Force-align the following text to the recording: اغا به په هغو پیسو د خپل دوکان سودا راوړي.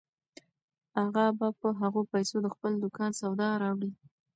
اغا 1.03 1.25
به 1.37 1.47
په 1.59 1.67
هغو 1.79 2.01
پیسو 2.11 2.35
د 2.43 2.47
خپل 2.55 2.71
دوکان 2.83 3.11
سودا 3.21 3.49
راوړي. 3.63 3.91